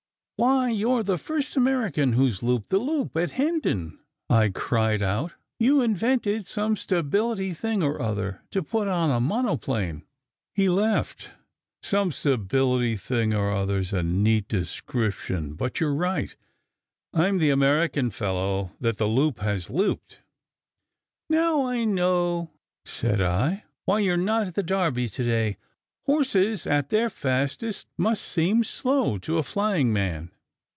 [0.43, 5.03] "Why, you re the first American who s looped the loop at Hendon!" I cried
[5.03, 5.33] out.
[5.59, 10.01] "You invented some stability thing or other to put on a monoplane."
[10.55, 11.29] He laughed.
[11.83, 15.53] "Some stability thing or other s a neat description.
[15.53, 16.35] But you re right.
[17.13, 20.21] I m the American fellow that the loop has looped."
[21.29, 22.49] "Now I know,"
[22.83, 25.57] said I, "why you re not at the Derby to day.
[26.07, 30.31] Horses at their fastest must seem slow to a flying man."